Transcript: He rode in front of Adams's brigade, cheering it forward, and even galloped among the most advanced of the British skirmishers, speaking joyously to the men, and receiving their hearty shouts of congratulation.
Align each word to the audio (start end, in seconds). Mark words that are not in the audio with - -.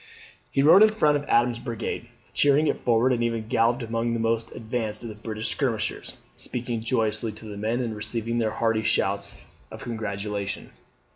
He 0.49 0.63
rode 0.63 0.81
in 0.81 0.89
front 0.89 1.15
of 1.15 1.25
Adams's 1.25 1.63
brigade, 1.63 2.07
cheering 2.33 2.65
it 2.65 2.79
forward, 2.79 3.13
and 3.13 3.21
even 3.21 3.47
galloped 3.47 3.83
among 3.83 4.13
the 4.15 4.19
most 4.19 4.51
advanced 4.51 5.03
of 5.03 5.09
the 5.09 5.13
British 5.13 5.49
skirmishers, 5.49 6.17
speaking 6.33 6.81
joyously 6.81 7.31
to 7.33 7.45
the 7.45 7.55
men, 7.55 7.79
and 7.81 7.95
receiving 7.95 8.39
their 8.39 8.49
hearty 8.49 8.81
shouts 8.81 9.35
of 9.69 9.83
congratulation. 9.83 10.71